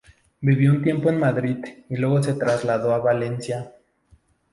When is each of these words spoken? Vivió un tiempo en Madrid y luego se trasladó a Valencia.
Vivió 0.41 0.71
un 0.71 0.81
tiempo 0.81 1.11
en 1.11 1.19
Madrid 1.19 1.63
y 1.87 1.95
luego 1.95 2.23
se 2.23 2.33
trasladó 2.33 2.95
a 2.95 2.97
Valencia. 2.97 3.71